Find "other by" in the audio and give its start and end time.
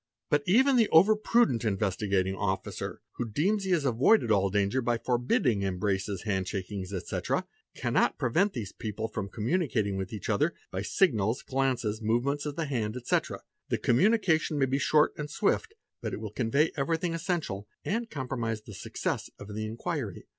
10.27-10.81